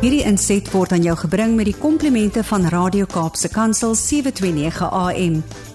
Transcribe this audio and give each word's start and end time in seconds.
Hierdie 0.00 0.22
inset 0.24 0.64
word 0.72 0.94
aan 0.96 1.02
jou 1.04 1.12
gebring 1.26 1.58
met 1.58 1.66
die 1.68 1.76
komplimente 1.76 2.40
van 2.48 2.62
Radio 2.72 3.04
Kaapse 3.04 3.50
Kansel 3.52 3.92
729 3.92 4.86
AM. 4.96 5.34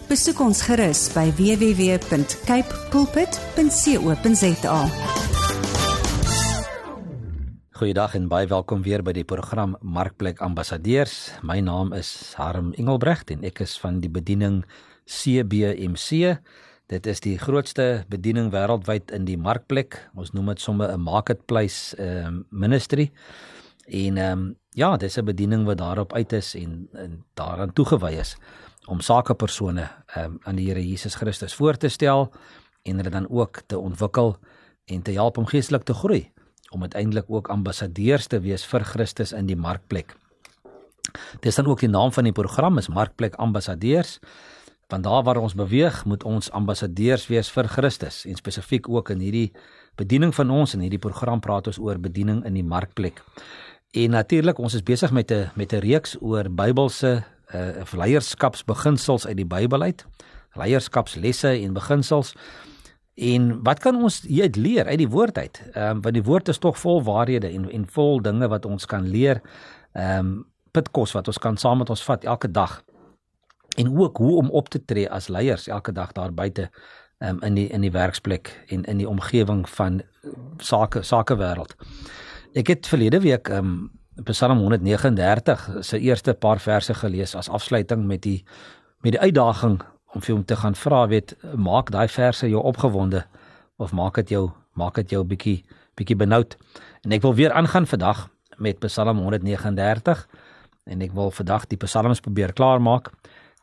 Besoek 0.09 0.41
ons 0.41 0.63
gerus 0.65 1.03
by 1.13 1.27
www.cape 1.37 2.79
pulpit.co.za. 2.89 4.79
Goeiedag 7.77 8.17
en 8.17 8.25
baie 8.33 8.49
welkom 8.49 8.81
weer 8.81 9.05
by 9.05 9.13
die 9.13 9.27
program 9.29 9.77
Markplek 9.85 10.41
Ambassadeurs. 10.41 11.29
My 11.45 11.61
naam 11.61 11.93
is 11.93 12.33
Harm 12.41 12.73
Engelbrecht 12.81 13.29
en 13.29 13.45
ek 13.45 13.61
is 13.67 13.77
van 13.77 14.01
die 14.01 14.09
bediening 14.09 14.63
CBMC. 15.05 16.39
Dit 16.89 17.05
is 17.05 17.21
die 17.21 17.37
grootste 17.37 18.07
bediening 18.09 18.49
wêreldwyd 18.49 19.13
in 19.13 19.29
die 19.29 19.37
markplek. 19.37 20.01
Ons 20.17 20.33
noem 20.33 20.55
dit 20.55 20.65
sommer 20.65 20.89
'n 20.97 21.01
marketplace 21.01 21.93
uh, 22.01 22.33
ministry. 22.49 23.11
En 23.85 24.17
ehm 24.17 24.39
um, 24.39 24.57
ja, 24.69 24.97
dis 24.97 25.17
'n 25.17 25.25
bediening 25.25 25.65
wat 25.65 25.77
daarop 25.77 26.13
uit 26.13 26.33
is 26.33 26.55
en, 26.55 26.89
en 26.93 27.25
daaraan 27.33 27.73
toegewy 27.73 28.11
is 28.11 28.37
om 28.85 28.99
sakepersone 28.99 29.89
ehm 30.05 30.25
um, 30.25 30.39
aan 30.43 30.55
die 30.55 30.67
Here 30.67 30.87
Jesus 30.87 31.15
Christus 31.15 31.53
voor 31.53 31.77
te 31.77 31.87
stel 31.87 32.31
en 32.83 32.95
hulle 32.95 33.09
dan 33.09 33.29
ook 33.29 33.61
te 33.65 33.77
ontwikkel 33.79 34.37
en 34.85 35.01
te 35.01 35.11
help 35.11 35.37
om 35.37 35.45
geestelik 35.45 35.83
te 35.83 35.93
groei 35.93 36.31
om 36.69 36.81
uiteindelik 36.81 37.25
ook 37.27 37.47
ambassadeurs 37.47 38.27
te 38.27 38.39
wees 38.39 38.65
vir 38.65 38.83
Christus 38.83 39.31
in 39.31 39.45
die 39.45 39.55
markplek. 39.55 40.15
Dis 41.39 41.55
dan 41.55 41.65
ook 41.65 41.79
die 41.79 41.89
naam 41.89 42.11
van 42.11 42.23
die 42.23 42.35
program 42.35 42.77
is 42.77 42.87
Markplek 42.87 43.35
Ambassadeurs. 43.35 44.19
Want 44.87 45.03
daar 45.03 45.23
waar 45.23 45.37
ons 45.37 45.55
beweeg, 45.57 46.05
moet 46.05 46.23
ons 46.23 46.51
ambassadeurs 46.51 47.27
wees 47.27 47.49
vir 47.49 47.67
Christus 47.67 48.25
en 48.25 48.35
spesifiek 48.37 48.89
ook 48.89 49.09
in 49.09 49.19
hierdie 49.19 49.51
bediening 49.97 50.33
van 50.35 50.51
ons 50.53 50.75
en 50.75 50.83
hierdie 50.85 51.01
program 51.01 51.39
praat 51.41 51.67
ons 51.71 51.79
oor 51.81 51.97
bediening 51.99 52.43
in 52.45 52.53
die 52.53 52.65
markplek. 52.65 53.23
En 53.95 54.09
natuurlik, 54.09 54.57
ons 54.59 54.73
is 54.75 54.83
besig 54.83 55.11
met 55.11 55.31
'n 55.31 55.49
met 55.55 55.71
'n 55.73 55.79
reeks 55.79 56.17
oor 56.19 56.49
Bybelse 56.51 57.23
uh 57.55 57.91
leierskapsbeginsels 57.91 59.27
uit 59.27 59.37
die 59.37 59.45
Bybel 59.45 59.81
uit. 59.81 60.05
Leierskapslesse 60.53 61.47
en 61.47 61.73
beginsels. 61.73 62.35
En 63.13 63.63
wat 63.63 63.79
kan 63.79 63.95
ons 63.95 64.21
hieruit 64.21 64.55
leer 64.55 64.85
uit 64.85 64.97
die 64.97 65.09
woord 65.09 65.37
uit? 65.37 65.61
Ehm 65.71 65.89
um, 65.89 66.01
want 66.01 66.13
die 66.13 66.23
woord 66.23 66.47
is 66.47 66.57
tog 66.57 66.79
vol 66.79 67.03
waarhede 67.03 67.47
en 67.47 67.71
en 67.71 67.87
vol 67.87 68.21
dinge 68.21 68.47
wat 68.47 68.65
ons 68.65 68.85
kan 68.85 69.07
leer. 69.07 69.41
Ehm 69.91 70.19
um, 70.19 70.45
pitkos 70.71 71.11
wat 71.11 71.27
ons 71.27 71.37
kan 71.37 71.57
saam 71.57 71.77
met 71.77 71.89
ons 71.89 72.03
vat 72.03 72.23
elke 72.23 72.51
dag. 72.51 72.83
En 73.77 73.97
ook 73.99 74.17
hoe 74.17 74.35
om 74.37 74.49
op 74.49 74.69
te 74.69 74.85
tree 74.85 75.09
as 75.09 75.27
leiers 75.27 75.67
elke 75.67 75.91
dag 75.91 76.11
daar 76.11 76.33
buite 76.33 76.69
um, 77.19 77.41
in 77.41 77.53
die 77.53 77.67
in 77.67 77.81
die 77.81 77.91
werksplek 77.91 78.63
en 78.67 78.83
in 78.83 78.97
die 78.97 79.09
omgewing 79.09 79.69
van 79.69 80.01
sake 80.57 81.03
sakewêreld. 81.03 81.75
Ek 82.55 82.69
het 82.71 82.87
verlede 82.87 83.19
week 83.19 83.49
um 83.51 83.89
Psalm 84.29 84.61
139 84.63 85.63
se 85.83 85.97
eerste 85.99 86.33
paar 86.33 86.59
verse 86.63 86.93
gelees 86.95 87.33
as 87.35 87.49
afsluiting 87.51 88.05
met 88.07 88.21
die 88.23 88.45
met 89.03 89.11
die 89.11 89.19
uitdaging 89.19 89.81
om 90.15 90.23
vir 90.23 90.33
hom 90.37 90.45
te 90.47 90.55
gaan 90.61 90.77
vra 90.79 91.01
weet 91.11 91.33
maak 91.59 91.91
daai 91.91 92.07
verse 92.07 92.47
jou 92.47 92.61
opgewonde 92.63 93.25
of 93.75 93.91
maak 93.91 94.15
dit 94.21 94.31
jou 94.37 94.45
maak 94.79 94.95
dit 94.95 95.11
jou 95.11 95.25
bietjie 95.27 95.57
bietjie 95.99 96.15
benoud. 96.15 96.55
En 97.03 97.11
ek 97.11 97.27
wil 97.27 97.35
weer 97.35 97.51
aangaan 97.51 97.89
vandag 97.91 98.29
met 98.55 98.79
Psalm 98.87 99.19
139 99.19 100.23
en 100.85 101.01
ek 101.03 101.11
wil 101.11 101.35
vandag 101.35 101.67
die 101.67 101.83
psalms 101.83 102.23
probeer 102.23 102.55
klaarmaak 102.55 103.11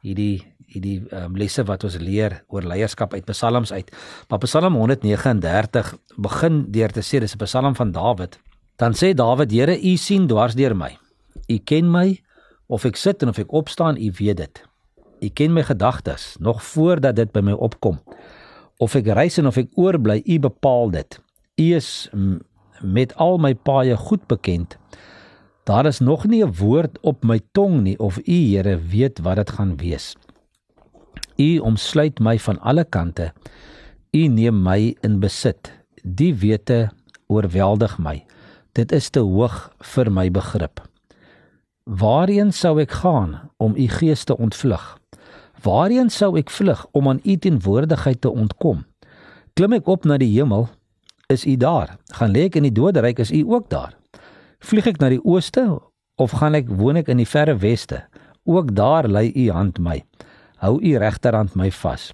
hierdie 0.05 0.45
hierdie 0.69 1.01
um, 1.17 1.33
lesse 1.37 1.65
wat 1.65 1.85
ons 1.85 1.97
leer 1.97 2.43
oor 2.53 2.69
leierskap 2.69 3.17
uit 3.17 3.25
Psalms 3.33 3.73
uit. 3.73 3.89
Maar 4.29 4.45
Psalm 4.45 4.77
139 4.77 5.97
begin 6.17 6.65
deur 6.69 6.93
te 6.93 7.01
sê 7.01 7.25
dis 7.25 7.35
'n 7.35 7.47
Psalm 7.49 7.75
van 7.75 7.93
Dawid. 7.93 8.37
Dan 8.77 8.95
sê 8.95 9.15
Dawid: 9.15 9.51
"Here, 9.51 9.77
U 9.79 9.97
sien 9.97 10.27
dwars 10.27 10.55
deur 10.55 10.77
my. 10.77 10.99
U 11.49 11.59
ken 11.59 11.91
my 11.91 12.23
of 12.67 12.85
ek 12.85 12.97
sit 12.97 13.23
en 13.23 13.29
of 13.29 13.39
ek 13.39 13.53
opstaan, 13.53 13.97
U 13.97 14.13
weet 14.19 14.37
dit. 14.37 14.63
U 15.21 15.29
ken 15.29 15.53
my 15.53 15.63
gedagtes 15.63 16.37
nog 16.41 16.63
voordat 16.63 17.17
dit 17.17 17.33
by 17.33 17.41
my 17.41 17.53
opkom. 17.53 18.01
Of 18.79 18.95
ek 18.95 19.07
reis 19.07 19.39
en 19.39 19.47
of 19.47 19.57
ek 19.57 19.69
oorbly, 19.75 20.23
U 20.27 20.39
bepaal 20.39 20.91
dit. 20.91 21.21
U 21.57 21.75
is 21.75 22.09
met 22.81 23.15
al 23.17 23.39
my 23.39 23.55
paaie 23.55 23.97
goed 23.97 24.27
bekend." 24.27 24.79
Daar 25.65 25.87
is 25.87 26.01
nog 26.01 26.27
nie 26.27 26.43
'n 26.45 26.55
woord 26.55 26.99
op 27.01 27.25
my 27.25 27.41
tong 27.53 27.83
nie 27.83 27.99
of 27.99 28.19
U 28.19 28.33
Here 28.33 28.79
weet 28.79 29.19
wat 29.19 29.37
dit 29.37 29.51
gaan 29.51 29.77
wees. 29.77 30.17
U 31.37 31.59
omsluit 31.59 32.19
my 32.19 32.39
van 32.39 32.61
alle 32.61 32.85
kante. 32.85 33.33
U 34.11 34.27
neem 34.27 34.63
my 34.63 34.97
in 35.01 35.21
besit. 35.21 35.73
Die 36.03 36.35
wete 36.35 36.91
oorweldig 37.27 37.99
my. 37.99 38.25
Dit 38.73 38.93
is 38.93 39.11
te 39.11 39.21
hoog 39.21 39.71
vir 39.95 40.11
my 40.13 40.31
begrip. 40.33 40.81
Waarheen 41.85 42.53
sou 42.53 42.79
ek 42.81 42.95
gaan 43.03 43.51
om 43.57 43.75
u 43.77 43.89
gees 43.89 44.25
te 44.25 44.37
ontvlug? 44.37 44.85
Waarheen 45.63 46.11
sou 46.11 46.37
ek 46.39 46.51
vlug 46.51 46.87
om 46.93 47.09
aan 47.09 47.21
u 47.25 47.37
teenwoordigheid 47.37 48.21
te 48.21 48.31
ontkom? 48.31 48.85
Klim 49.53 49.77
ek 49.77 49.91
op 49.93 50.09
na 50.09 50.17
die 50.17 50.31
hemel, 50.33 50.69
is 51.29 51.45
u 51.47 51.57
daar. 51.57 51.99
Gaan 52.17 52.33
lê 52.33 52.47
ek 52.49 52.57
in 52.57 52.69
die 52.71 52.73
doderyk, 52.73 53.21
is 53.21 53.31
u 53.31 53.45
ook 53.53 53.69
daar. 53.69 53.93
Vlieg 54.65 54.89
ek 54.89 55.03
na 55.03 55.13
die 55.13 55.23
ooste 55.25 55.67
of 56.17 56.39
gaan 56.41 56.57
ek 56.57 56.71
woon 56.73 56.97
ek 56.97 57.13
in 57.13 57.21
die 57.21 57.29
verre 57.29 57.59
weste? 57.61 58.07
Ook 58.49 58.73
daar 58.75 59.05
lê 59.05 59.29
u 59.37 59.51
hand 59.53 59.79
my 59.79 60.01
hou 60.63 60.79
u 60.81 60.97
regterhand 60.99 61.55
my 61.59 61.71
vas. 61.75 62.13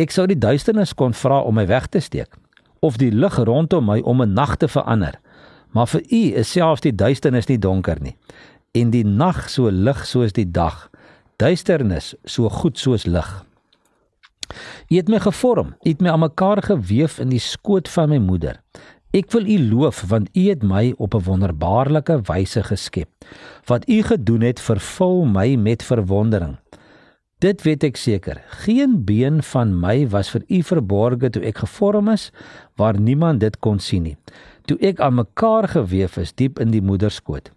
Ek 0.00 0.10
sou 0.10 0.26
die 0.26 0.38
duisternis 0.38 0.94
kon 0.96 1.14
vra 1.14 1.40
om 1.46 1.54
my 1.54 1.66
weg 1.70 1.86
te 1.88 2.02
steek 2.02 2.34
of 2.80 2.96
die 2.96 3.10
lig 3.12 3.36
rondom 3.44 3.84
my 3.84 4.00
om 4.00 4.22
'n 4.22 4.32
nag 4.34 4.56
te 4.56 4.68
verander. 4.68 5.20
Maar 5.72 5.86
vir 5.86 6.02
u 6.10 6.22
is 6.42 6.50
selfs 6.50 6.82
die 6.84 6.94
duisternis 6.94 7.48
nie 7.50 7.58
donker 7.58 8.00
nie 8.02 8.16
en 8.78 8.92
die 8.94 9.04
nag 9.04 9.48
so 9.50 9.70
lig 9.70 10.04
soos 10.06 10.32
die 10.32 10.46
dag. 10.46 10.90
Duisternis 11.42 12.14
so 12.24 12.48
goed 12.48 12.78
soos 12.78 13.06
lig. 13.06 13.30
U 14.90 14.96
het 14.96 15.10
my 15.10 15.18
gevorm, 15.22 15.74
u 15.82 15.88
het 15.88 16.02
my 16.02 16.10
aan 16.10 16.22
mekaar 16.22 16.62
gewewe 16.62 17.22
in 17.22 17.34
die 17.34 17.42
skoot 17.42 17.90
van 17.90 18.10
my 18.10 18.18
moeder. 18.22 18.60
Ek 19.10 19.32
wil 19.34 19.46
u 19.46 19.58
loof 19.72 20.04
want 20.06 20.30
u 20.38 20.42
het 20.46 20.62
my 20.62 20.94
op 20.98 21.14
'n 21.14 21.24
wonderbaarlike 21.26 22.20
wyse 22.30 22.62
geskep. 22.62 23.08
Wat 23.66 23.88
u 23.88 24.02
gedoen 24.02 24.40
het, 24.40 24.60
vervul 24.60 25.24
my 25.24 25.56
met 25.56 25.82
verwondering. 25.82 26.58
Dit 27.38 27.62
weet 27.62 27.84
ek 27.84 27.96
seker. 27.96 28.42
Geen 28.46 29.04
been 29.04 29.42
van 29.42 29.80
my 29.80 30.08
was 30.08 30.30
vir 30.30 30.42
u 30.48 30.62
verborge 30.62 31.30
toe 31.30 31.42
ek 31.42 31.58
gevorm 31.58 32.08
is 32.08 32.30
waar 32.76 33.00
niemand 33.00 33.40
dit 33.40 33.58
kon 33.58 33.78
sien 33.78 34.02
nie. 34.02 34.16
Toe 34.70 34.78
ek 34.86 35.00
aan 35.02 35.16
mekaar 35.18 35.66
gewewe 35.68 36.22
is 36.22 36.30
diep 36.38 36.60
in 36.62 36.70
die 36.70 36.82
moederskoot. 36.82 37.48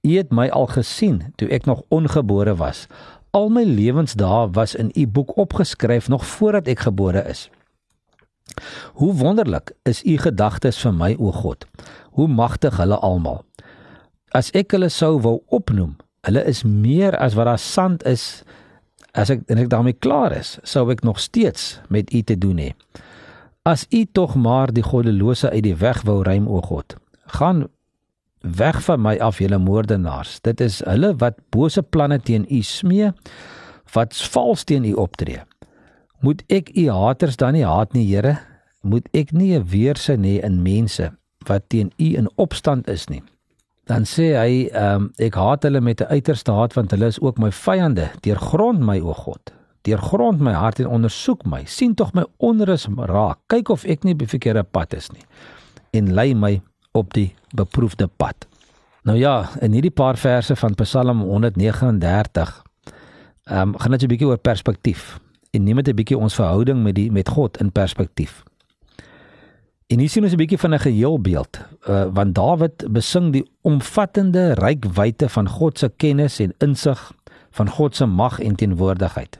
U 0.00 0.10
het 0.16 0.30
my 0.32 0.46
al 0.48 0.70
gesien 0.72 1.18
toe 1.36 1.48
ek 1.52 1.66
nog 1.68 1.82
ongebore 1.92 2.54
was. 2.56 2.86
Al 3.36 3.50
my 3.52 3.66
lewensdae 3.68 4.46
was 4.56 4.72
in 4.74 4.88
u 4.96 5.04
boek 5.06 5.34
opgeskryf 5.36 6.08
nog 6.08 6.24
voordat 6.26 6.70
ek 6.72 6.86
gebore 6.86 7.20
is. 7.28 7.50
Hoe 8.96 9.12
wonderlik 9.12 9.74
is 9.84 10.00
u 10.08 10.16
gedagtes 10.16 10.80
vir 10.80 10.94
my 10.96 11.10
o 11.20 11.34
God. 11.36 11.66
Hoe 12.16 12.28
magtig 12.32 12.80
hulle 12.80 12.96
almal. 12.96 13.42
As 14.32 14.48
ek 14.56 14.72
hulle 14.72 14.88
sou 14.88 15.18
wou 15.20 15.42
opnoem, 15.52 15.98
hulle 16.24 16.46
is 16.48 16.64
meer 16.64 17.12
as 17.20 17.36
wat 17.36 17.50
daar 17.52 17.60
sand 17.60 18.08
is 18.08 18.40
as 19.12 19.28
ek 19.36 19.44
en 19.52 19.60
ek 19.60 19.68
daarmee 19.68 20.00
klaar 20.00 20.32
is, 20.32 20.56
sou 20.64 20.86
ek 20.92 21.04
nog 21.04 21.20
steeds 21.20 21.82
met 21.92 22.08
u 22.08 22.22
te 22.24 22.40
doen 22.40 22.56
hê. 22.56 22.72
As 23.68 23.84
u 23.92 24.06
tog 24.12 24.32
maar 24.34 24.72
die 24.72 24.82
goddelose 24.82 25.50
uit 25.50 25.62
die 25.66 25.76
weg 25.76 26.00
wou 26.08 26.22
ruim 26.24 26.46
o 26.48 26.62
God, 26.64 26.94
gaan 27.36 27.66
weg 28.40 28.78
van 28.86 29.02
my 29.04 29.18
af 29.20 29.42
julle 29.42 29.58
moordenaars. 29.60 30.38
Dit 30.40 30.62
is 30.64 30.80
hulle 30.86 31.12
wat 31.20 31.36
bose 31.52 31.82
planne 31.82 32.16
teen 32.24 32.46
u 32.48 32.62
smee, 32.64 33.10
wat 33.92 34.16
vals 34.32 34.64
teen 34.64 34.88
u 34.88 34.94
optree. 35.04 35.42
Moet 36.24 36.40
ek 36.48 36.72
u 36.72 36.88
haters 36.88 37.36
dan 37.36 37.58
nie 37.58 37.66
haat 37.68 37.92
nie, 37.92 38.06
Here? 38.08 38.38
Moet 38.80 39.08
ek 39.12 39.32
nie 39.32 39.52
'n 39.58 39.68
weerse 39.68 40.16
hê 40.16 40.40
in 40.44 40.62
mense 40.62 41.12
wat 41.46 41.68
teen 41.68 41.92
u 41.98 42.16
in 42.16 42.30
opstand 42.36 42.88
is 42.88 43.08
nie? 43.08 43.22
dan 43.88 44.04
sê 44.04 44.34
hy 44.36 44.68
um, 44.76 45.08
ek 45.16 45.36
haat 45.40 45.64
hulle 45.64 45.80
met 45.80 46.00
'n 46.00 46.12
uiterste 46.12 46.52
haat 46.52 46.74
want 46.76 46.90
hulle 46.90 47.08
is 47.08 47.20
ook 47.20 47.38
my 47.38 47.50
vyande 47.50 48.10
deurgrond 48.20 48.80
my 48.84 49.00
o 49.00 49.12
God 49.12 49.52
deurgrond 49.82 50.40
my 50.40 50.52
hart 50.52 50.80
en 50.80 50.88
ondersoek 50.88 51.44
my. 51.44 51.64
Sien 51.64 51.94
tog 51.94 52.12
my 52.14 52.24
onrus 52.36 52.86
raak. 52.96 53.38
Kyk 53.46 53.68
of 53.68 53.84
ek 53.84 54.04
nie 54.04 54.12
op 54.12 54.18
die 54.18 54.28
verkeerde 54.28 54.62
pad 54.62 54.94
is 54.94 55.10
nie. 55.10 55.24
En 55.92 56.12
lei 56.14 56.34
my 56.34 56.60
op 56.92 57.14
die 57.14 57.34
beproefde 57.54 58.08
pad. 58.08 58.46
Nou 59.02 59.16
ja 59.18 59.48
in 59.60 59.72
hierdie 59.72 59.94
paar 59.94 60.16
verse 60.16 60.56
van 60.56 60.74
Psalm 60.74 61.20
139 61.20 62.62
ehm 63.48 63.68
um, 63.68 63.78
gaan 63.78 63.90
dit 63.90 64.02
'n 64.02 64.06
bietjie 64.06 64.28
oor 64.28 64.38
perspektief. 64.38 65.20
En 65.50 65.64
neem 65.64 65.76
dit 65.76 65.88
'n 65.88 65.94
bietjie 65.94 66.18
ons 66.18 66.34
verhouding 66.34 66.82
met 66.82 66.94
die 66.94 67.10
met 67.12 67.28
God 67.28 67.56
in 67.60 67.72
perspektief. 67.72 68.42
En 69.86 69.98
hier 69.98 70.08
sien 70.08 70.22
ons 70.22 70.32
'n 70.32 70.36
bietjie 70.36 70.58
van 70.58 70.74
'n 70.74 70.78
geheelbeeld, 70.78 71.60
uh, 71.88 72.04
want 72.12 72.34
Dawid 72.34 72.92
besing 72.92 73.32
die 73.32 73.50
omvattende 73.60 74.52
rykwyte 74.54 75.28
van 75.28 75.48
God 75.48 75.78
se 75.78 75.88
kennis 75.96 76.38
en 76.40 76.54
insig, 76.58 77.12
van 77.50 77.68
God 77.68 77.96
se 77.96 78.06
mag 78.06 78.40
en 78.40 78.54
teenwoordigheid. 78.54 79.38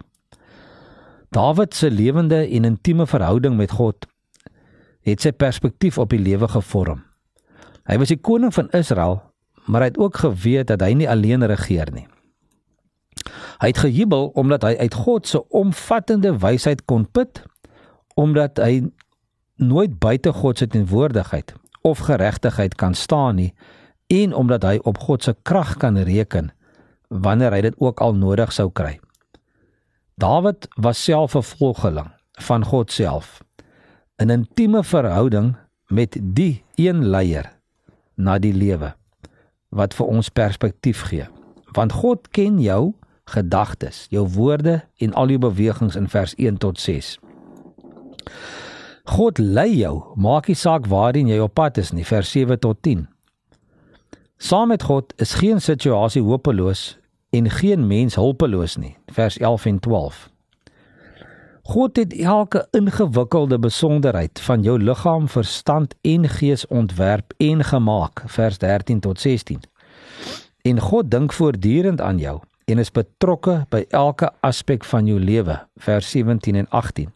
Dawid 1.30 1.74
se 1.74 1.90
lewende 1.90 2.46
en 2.48 2.64
intieme 2.64 3.06
verhouding 3.06 3.56
met 3.56 3.70
God 3.70 4.06
het 5.04 5.20
sy 5.24 5.32
perspektief 5.32 5.98
op 5.98 6.10
die 6.12 6.20
lewe 6.20 6.48
gevorm. 6.48 7.02
Hy 7.88 7.96
was 8.00 8.12
die 8.12 8.20
koning 8.20 8.52
van 8.54 8.68
Israel, 8.76 9.20
maar 9.68 9.84
hy 9.84 9.90
het 9.92 10.00
ook 10.00 10.20
geweet 10.24 10.68
dat 10.72 10.84
hy 10.84 10.92
nie 10.96 11.08
alleen 11.08 11.44
regeer 11.48 11.92
nie. 11.92 12.06
Hy 13.58 13.72
het 13.72 13.80
gejubel 13.82 14.30
omdat 14.38 14.64
hy 14.64 14.74
uit 14.78 14.94
God 14.94 15.28
se 15.28 15.40
omvattende 15.48 16.34
wysheid 16.40 16.84
kon 16.84 17.06
put 17.06 17.42
omdat 18.18 18.58
hy 18.62 18.88
nooit 19.58 19.98
buite 19.98 20.32
God 20.32 20.58
se 20.58 20.66
teenwoordigheid 20.66 21.52
of 21.86 22.06
geregtigheid 22.06 22.74
kan 22.74 22.94
staan 22.94 23.38
nie 23.38 23.52
en 24.06 24.34
omdat 24.34 24.64
hy 24.64 24.78
op 24.82 24.98
God 24.98 25.26
se 25.26 25.34
krag 25.42 25.76
kan 25.82 25.98
reken 26.08 26.52
wanneer 27.08 27.52
hy 27.52 27.60
dit 27.68 27.76
ook 27.78 28.00
al 28.00 28.14
nodig 28.14 28.52
sou 28.52 28.70
kry. 28.72 28.98
Dawid 30.18 30.68
was 30.74 31.04
self 31.04 31.34
'n 31.34 31.42
volgeling 31.42 32.10
van 32.32 32.64
God 32.64 32.92
self. 32.92 33.42
'n 34.16 34.30
Intieme 34.30 34.84
verhouding 34.84 35.56
met 35.86 36.18
die 36.22 36.64
een 36.74 37.08
leier 37.08 37.52
na 38.14 38.38
die 38.38 38.54
lewe 38.54 38.94
wat 39.68 39.94
vir 39.94 40.06
ons 40.06 40.28
perspektief 40.28 41.00
gee. 41.00 41.26
Want 41.72 41.92
God 41.92 42.28
ken 42.28 42.60
jou 42.60 42.94
gedagtes, 43.24 44.06
jou 44.10 44.28
woorde 44.28 44.84
en 44.96 45.14
al 45.14 45.28
jou 45.28 45.38
bewegings 45.38 45.96
in 45.96 46.08
vers 46.08 46.34
1 46.34 46.56
tot 46.56 46.80
6. 46.80 47.18
God 49.04 49.38
lei 49.38 49.76
jou, 49.76 50.02
maak 50.14 50.46
nie 50.46 50.56
saak 50.56 50.86
waarheen 50.86 51.28
jy 51.28 51.38
op 51.38 51.54
pad 51.54 51.78
is 51.78 51.92
nie, 51.92 52.04
vers 52.04 52.30
7 52.30 52.58
tot 52.58 52.82
10. 52.82 53.08
Saam 54.36 54.68
met 54.68 54.82
God 54.82 55.12
is 55.16 55.34
geen 55.34 55.60
situasie 55.60 56.22
hopeloos 56.22 56.98
en 57.30 57.50
geen 57.50 57.86
mens 57.86 58.14
hulpeloos 58.14 58.76
nie, 58.76 58.96
vers 59.06 59.38
11 59.38 59.64
en 59.64 59.78
12. 59.78 60.28
God 61.68 61.96
het 61.96 62.14
elke 62.16 62.66
ingewikkelde 62.70 63.58
besonderheid 63.58 64.40
van 64.40 64.62
jou 64.62 64.78
liggaam, 64.80 65.28
verstand 65.28 65.94
en 66.00 66.28
gees 66.28 66.66
ontwerp 66.66 67.34
en 67.36 67.64
gemaak, 67.64 68.22
vers 68.26 68.58
13 68.58 69.00
tot 69.00 69.20
16. 69.20 69.60
En 70.62 70.80
God 70.80 71.10
dink 71.10 71.32
voortdurend 71.32 72.00
aan 72.00 72.18
jou 72.18 72.40
en 72.64 72.78
is 72.78 72.92
betrokke 72.92 73.66
by 73.68 73.84
elke 73.88 74.32
aspek 74.40 74.84
van 74.84 75.06
jou 75.06 75.20
lewe 75.20 75.58
vers 75.76 76.10
17 76.10 76.56
en 76.56 76.68
18. 76.68 77.12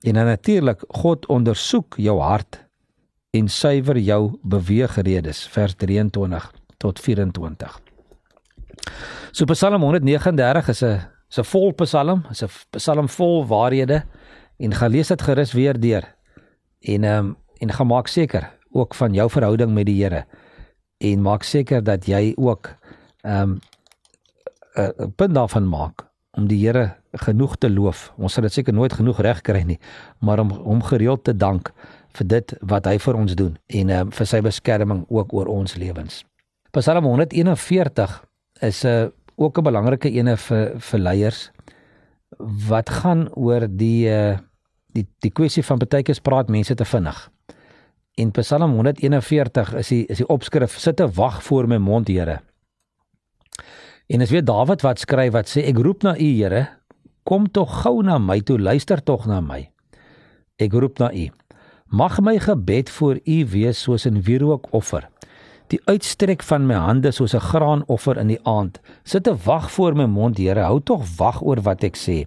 En 0.00 0.14
natuurlik 0.14 0.84
God 0.88 1.26
ondersoek 1.26 1.96
jou 1.96 2.20
hart 2.20 2.64
en 3.30 3.48
suiwer 3.48 3.98
jou 3.98 4.38
beweegredes 4.42 5.46
vers 5.48 5.74
23 5.74 6.52
tot 6.76 7.00
24. 7.00 7.87
So 9.32 9.44
Psalm 9.44 9.82
139 9.82 10.68
is 10.68 10.82
'n 10.82 11.00
is 11.30 11.38
'n 11.38 11.44
vol 11.44 11.72
Psalm, 11.72 12.24
is 12.30 12.42
'n 12.42 12.48
Psalm 12.70 13.08
vol 13.08 13.46
waarhede 13.46 14.04
en 14.58 14.74
gaan 14.74 14.90
lees 14.90 15.08
dit 15.08 15.22
gerus 15.22 15.52
weer 15.52 15.80
deur. 15.80 16.04
En 16.80 17.04
ehm 17.04 17.26
um, 17.26 17.36
en 17.58 17.72
gaan 17.72 17.86
maak 17.86 18.06
seker 18.06 18.58
ook 18.70 18.94
van 18.94 19.12
jou 19.12 19.30
verhouding 19.30 19.72
met 19.74 19.86
die 19.86 20.02
Here 20.02 20.24
en 20.98 21.22
maak 21.22 21.42
seker 21.42 21.82
dat 21.84 22.06
jy 22.06 22.32
ook 22.36 22.74
ehm 23.22 23.42
um, 23.42 23.58
'n 24.98 25.12
punt 25.16 25.34
daarvan 25.34 25.68
maak 25.68 26.06
om 26.30 26.46
die 26.46 26.66
Here 26.66 26.96
genoeg 27.12 27.56
te 27.56 27.70
loof. 27.70 28.12
Ons 28.16 28.32
sal 28.32 28.42
dit 28.42 28.52
seker 28.52 28.74
nooit 28.74 28.92
genoeg 28.92 29.20
reg 29.20 29.40
kry 29.40 29.62
nie, 29.62 29.78
maar 30.18 30.38
om 30.38 30.50
hom 30.50 30.82
gereeld 30.82 31.24
te 31.24 31.36
dank 31.36 31.72
vir 32.12 32.26
dit 32.26 32.54
wat 32.60 32.84
hy 32.84 32.98
vir 32.98 33.14
ons 33.14 33.34
doen 33.34 33.58
en 33.66 33.90
um, 33.90 34.12
vir 34.12 34.26
sy 34.26 34.40
beskerming 34.40 35.04
ook 35.08 35.32
oor 35.32 35.46
ons 35.46 35.74
lewens. 35.74 36.24
Psalm 36.70 37.04
141 37.04 38.27
is 38.60 38.84
'n 38.84 38.88
uh, 38.88 39.08
ook 39.36 39.58
'n 39.58 39.62
belangrike 39.62 40.10
ene 40.10 40.36
vir 40.36 40.80
vir 40.80 41.00
leiers 41.00 41.50
wat 42.68 42.90
gaan 42.90 43.28
oor 43.34 43.66
die 43.70 44.08
uh, 44.10 44.38
die 44.92 45.06
die 45.20 45.30
kwessie 45.30 45.62
van 45.62 45.78
baie 45.78 46.02
keer 46.02 46.20
praat 46.22 46.48
mense 46.48 46.74
te 46.74 46.84
vinnig. 46.84 47.30
En 48.18 48.30
Psalm 48.30 48.72
141 48.72 49.74
is 49.74 49.88
die 49.88 50.06
is 50.06 50.18
die 50.18 50.28
opskrif 50.28 50.78
sitte 50.78 51.08
wag 51.14 51.42
voor 51.42 51.68
my 51.68 51.76
mond 51.76 52.08
Here. 52.08 52.40
En 54.06 54.20
as 54.20 54.30
weer 54.30 54.44
Dawid 54.44 54.82
wat 54.82 54.98
skryf 54.98 55.32
wat 55.32 55.48
sê 55.48 55.62
ek 55.68 55.78
roep 55.78 56.02
na 56.02 56.16
U 56.16 56.30
Here, 56.34 56.68
kom 57.22 57.50
tog 57.50 57.82
gou 57.82 58.02
na 58.02 58.18
my 58.18 58.40
toe, 58.40 58.58
luister 58.58 59.02
tog 59.02 59.26
na 59.26 59.40
my. 59.40 59.70
Ek 60.58 60.72
roep 60.72 60.98
na 60.98 61.12
U. 61.12 61.28
Mag 61.86 62.20
my 62.20 62.38
gebed 62.38 62.90
voor 62.90 63.20
U 63.24 63.46
wees 63.46 63.82
soos 63.82 64.06
'n 64.06 64.22
wierookoffer. 64.22 65.08
Die 65.68 65.80
uitstrek 65.84 66.42
van 66.48 66.64
my 66.66 66.78
hande 66.80 67.10
soos 67.12 67.34
'n 67.34 67.44
graanoffer 67.44 68.16
in 68.16 68.28
die 68.28 68.40
aand. 68.42 68.80
Sit 69.04 69.24
te 69.24 69.36
wag 69.44 69.70
voor 69.70 69.94
my 69.94 70.04
mond, 70.04 70.38
Here, 70.38 70.60
hou 70.60 70.80
tog 70.80 71.04
wag 71.16 71.42
oor 71.42 71.60
wat 71.60 71.84
ek 71.84 71.96
sê. 71.96 72.24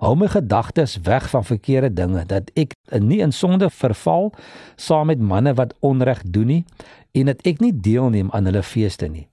Hou 0.00 0.16
my 0.16 0.26
gedagtes 0.26 0.96
weg 1.02 1.28
van 1.30 1.44
verkeerde 1.44 1.92
dinge 1.92 2.24
dat 2.26 2.50
ek 2.54 2.74
nie 2.98 3.20
in 3.20 3.32
sonde 3.32 3.70
verval 3.70 4.32
saam 4.76 5.06
met 5.06 5.20
manne 5.20 5.54
wat 5.54 5.74
onreg 5.80 6.22
doen 6.24 6.46
nie 6.46 6.64
en 7.12 7.26
dat 7.26 7.46
ek 7.46 7.60
nie 7.60 7.72
deelneem 7.72 8.30
aan 8.30 8.44
hulle 8.44 8.62
feeste 8.62 9.08
nie. 9.08 9.28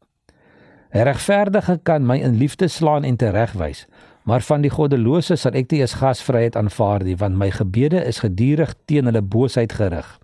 'n 0.93 1.03
Regverdige 1.03 1.79
kan 1.83 2.05
my 2.05 2.17
in 2.17 2.37
liefde 2.37 2.67
slaan 2.67 3.03
en 3.03 3.15
teregwys, 3.15 3.85
maar 4.23 4.41
van 4.41 4.61
die 4.61 4.69
goddelose 4.69 5.35
sal 5.35 5.53
ek 5.53 5.71
nie 5.71 5.79
eens 5.81 5.93
gasvryheid 5.93 6.55
aanvaar 6.55 7.03
nie, 7.03 7.15
want 7.15 7.35
my 7.35 7.51
gebede 7.51 8.05
is 8.05 8.19
gedurig 8.19 8.75
teen 8.85 9.05
hulle 9.05 9.21
boosheid 9.21 9.73
gerig. 9.73 10.19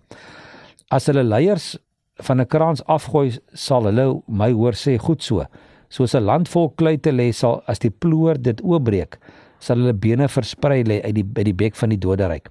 As 0.90 1.06
hulle 1.06 1.22
leiers 1.22 1.78
van 2.18 2.40
'n 2.40 2.46
kraans 2.46 2.84
afgooi, 2.84 3.38
sal 3.52 3.84
hulle 3.84 4.22
my 4.26 4.52
hoor 4.52 4.72
sê 4.72 4.98
goed 4.98 5.22
so. 5.22 5.44
Soos 5.88 6.14
'n 6.14 6.24
land 6.24 6.48
vol 6.48 6.70
kluite 6.70 7.12
lê 7.12 7.32
sal 7.32 7.62
as 7.66 7.78
die 7.78 7.90
ploer 7.90 8.42
dit 8.42 8.60
oopbreek, 8.62 9.18
sal 9.58 9.76
hulle 9.76 9.92
bene 9.92 10.28
versprei 10.28 10.82
lê 10.82 11.02
uit 11.02 11.14
die 11.14 11.24
by 11.24 11.42
die 11.42 11.54
bek 11.54 11.76
van 11.76 11.88
die 11.88 11.98
doderyk. 11.98 12.48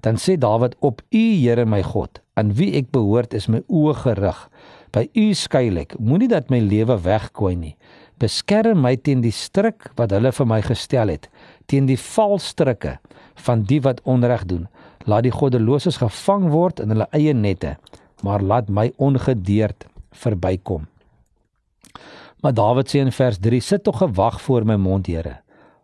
Dan 0.00 0.16
sê 0.18 0.36
Dawid 0.36 0.74
op 0.80 1.02
U 1.14 1.18
Here 1.18 1.64
my 1.64 1.82
God, 1.82 2.20
aan 2.34 2.54
wie 2.54 2.74
ek 2.74 2.90
behoort 2.90 3.34
is 3.34 3.48
my 3.48 3.60
oë 3.68 3.94
gerig. 3.94 4.48
By 4.92 5.08
U 5.14 5.32
skuil 5.34 5.78
ek. 5.78 5.94
Moenie 5.98 6.28
dat 6.28 6.50
my 6.50 6.58
lewe 6.58 6.98
weggooi 7.00 7.54
nie. 7.56 7.76
Beskerm 8.18 8.82
my 8.82 8.96
teen 8.96 9.22
die 9.22 9.32
stryk 9.34 9.88
wat 9.96 10.10
hulle 10.10 10.32
vir 10.32 10.46
my 10.46 10.60
gestel 10.62 11.08
het, 11.08 11.28
teen 11.66 11.86
die 11.86 11.98
valstrikke 11.98 12.98
van 13.46 13.62
die 13.62 13.80
wat 13.80 14.02
onreg 14.04 14.44
doen. 14.50 14.68
Laat 15.06 15.24
die 15.26 15.34
goddeloses 15.34 15.98
gevang 16.02 16.50
word 16.52 16.82
in 16.82 16.92
hulle 16.94 17.08
eie 17.16 17.32
nette, 17.34 17.76
maar 18.22 18.42
laat 18.42 18.68
my 18.68 18.92
ongedeerd 18.96 19.86
verbykom. 20.10 20.86
Maar 22.42 22.54
Dawid 22.54 22.90
sê 22.90 22.98
in 23.02 23.12
vers 23.12 23.38
3: 23.38 23.60
Sit 23.60 23.84
tog 23.84 23.98
gewag 23.98 24.40
voor 24.42 24.66
my 24.66 24.76
mond, 24.76 25.06
Here. 25.06 25.40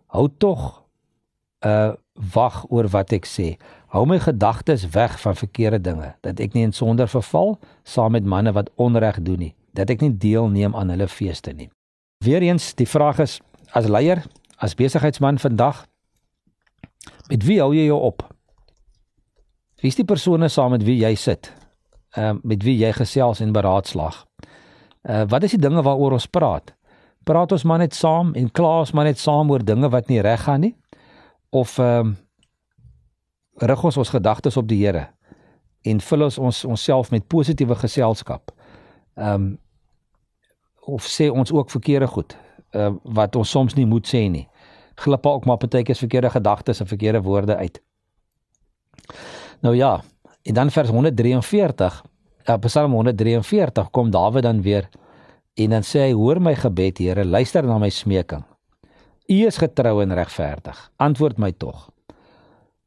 Hou 0.07 0.29
tog 0.39 0.83
'n 1.61 1.69
uh, 1.69 1.93
wag 2.35 2.65
oor 2.71 2.89
wat 2.89 3.13
ek 3.13 3.27
sê. 3.27 3.57
Hou 3.87 4.07
my 4.07 4.19
gedagtes 4.19 4.89
weg 4.89 5.21
van 5.21 5.35
verkeerde 5.35 5.81
dinge, 5.81 6.15
dat 6.21 6.41
ek 6.41 6.53
nie 6.55 6.63
in 6.63 6.73
sonde 6.73 7.07
verval 7.07 7.59
saam 7.83 8.13
met 8.13 8.25
manne 8.25 8.53
wat 8.53 8.71
onreg 8.77 9.23
doen 9.23 9.39
nie, 9.39 9.55
dat 9.73 9.91
ek 9.91 10.01
nie 10.01 10.17
deelneem 10.17 10.77
aan 10.77 10.91
hulle 10.91 11.09
feeste 11.09 11.53
nie. 11.53 11.71
Weereens, 12.25 12.75
die 12.75 12.87
vraag 12.87 13.19
is 13.19 13.41
as 13.73 13.87
leier, 13.87 14.23
as 14.57 14.75
besigheidsman 14.75 15.39
vandag, 15.39 15.87
met 17.29 17.45
wie 17.45 17.61
hou 17.61 17.73
jy 17.75 17.87
jou 17.87 18.01
op? 18.01 18.23
Wie 19.81 19.89
is 19.89 19.97
die 19.97 20.05
persone 20.05 20.49
saam 20.49 20.71
met 20.75 20.83
wie 20.83 20.99
jy 20.99 21.15
sit? 21.15 21.53
Ehm 22.19 22.37
uh, 22.37 22.41
met 22.43 22.63
wie 22.67 22.77
jy 22.79 22.93
gesels 22.93 23.41
en 23.41 23.53
beraadslaag? 23.53 24.25
Uh 25.03 25.23
wat 25.29 25.43
is 25.47 25.55
die 25.55 25.63
dinge 25.63 25.83
waaroor 25.83 26.17
ons 26.19 26.27
praat? 26.27 26.75
Praat 27.25 27.53
ons 27.53 27.65
maar 27.65 27.79
net 27.79 27.95
saam 27.95 28.35
en 28.35 28.51
kla 28.51 28.79
ons 28.81 28.93
maar 28.93 29.05
net 29.05 29.19
saam 29.19 29.51
oor 29.51 29.65
dinge 29.65 29.89
wat 29.89 30.09
nie 30.09 30.21
reg 30.21 30.43
gaan 30.43 30.61
nie? 30.67 30.75
Of 31.51 31.79
ehm 31.79 32.11
uh, 32.11 32.17
rig 33.71 33.85
ons 33.85 33.97
ons 33.97 34.11
gedagtes 34.15 34.57
op 34.57 34.69
die 34.69 34.83
Here 34.85 35.09
en 35.83 36.01
vul 36.01 36.23
ons 36.23 36.39
ons 36.39 36.65
onsself 36.65 37.11
met 37.11 37.27
positiewe 37.27 37.75
geselskap. 37.75 38.53
Ehm 39.15 39.35
um, 39.35 39.59
of 40.89 41.05
sê 41.05 41.29
ons 41.31 41.53
ook 41.53 41.71
verkeerde 41.71 42.07
goed 42.07 42.37
uh, 42.73 42.93
wat 43.03 43.37
ons 43.37 43.51
soms 43.51 43.75
nie 43.75 43.87
moet 43.87 44.07
sê 44.09 44.29
nie. 44.33 44.47
Glip 44.97 45.27
ook 45.27 45.45
maar 45.45 45.57
partykeer 45.57 45.97
verkeerde 45.97 46.31
gedagtes 46.31 46.81
en 46.81 46.87
verkeerde 46.87 47.21
woorde 47.23 47.57
uit. 47.57 47.83
Nou 49.61 49.77
ja, 49.77 50.01
en 50.49 50.55
dan 50.57 50.71
vers 50.73 50.89
143, 50.89 52.05
uh, 52.49 52.57
Psalm 52.65 52.93
143 52.97 53.91
kom 53.91 54.11
Dawid 54.11 54.47
dan 54.47 54.63
weer 54.65 54.89
en 55.59 55.75
dan 55.75 55.85
sê 55.85 56.07
hy 56.07 56.15
hoor 56.17 56.41
my 56.41 56.55
gebed 56.57 57.03
Here, 57.03 57.25
luister 57.25 57.67
na 57.67 57.77
my 57.79 57.91
smeking. 57.93 58.47
U 59.29 59.37
is 59.45 59.59
getrou 59.61 59.99
en 60.01 60.15
regverdig. 60.17 60.79
Antwoord 60.97 61.39
my 61.39 61.53
tog. 61.53 61.91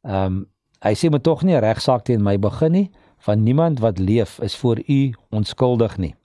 Ehm 0.07 0.41
um, 0.41 0.41
Hy 0.81 0.95
sê 0.97 1.11
moet 1.13 1.21
tog 1.21 1.43
nie 1.45 1.53
'n 1.53 1.61
regsaak 1.61 2.01
teen 2.03 2.23
my 2.23 2.39
begin 2.41 2.71
nie, 2.71 2.91
want 3.25 3.41
niemand 3.41 3.79
wat 3.79 3.99
leef 3.99 4.39
is 4.41 4.55
voor 4.55 4.79
u 4.87 5.13
onskuldig 5.29 5.97
nie. 5.97 6.15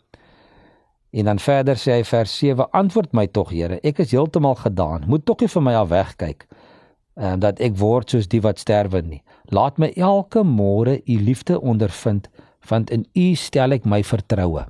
En 1.10 1.24
dan 1.24 1.38
verder 1.38 1.76
sê 1.76 1.92
hy 1.92 2.04
vers 2.04 2.38
7: 2.38 2.70
Antwoord 2.70 3.12
my 3.12 3.26
tog, 3.26 3.50
Here, 3.50 3.78
ek 3.82 3.98
is 3.98 4.10
heeltemal 4.10 4.54
gedaan. 4.54 5.04
Moet 5.06 5.26
tog 5.26 5.40
nie 5.40 5.48
vir 5.48 5.62
my 5.62 5.74
af 5.74 5.88
wegkyk 5.88 6.46
uh, 7.16 7.34
dat 7.40 7.60
ek 7.60 7.76
word 7.80 8.10
soos 8.10 8.28
die 8.28 8.42
wat 8.44 8.60
sterwe 8.62 9.02
nie. 9.02 9.22
Laat 9.54 9.78
my 9.78 9.92
elke 9.96 10.42
môre 10.44 11.00
u 11.06 11.18
liefde 11.22 11.60
ondervind, 11.60 12.28
want 12.68 12.90
in 12.90 13.06
u 13.14 13.34
stel 13.34 13.72
ek 13.76 13.86
my 13.86 14.02
vertroue. 14.04 14.66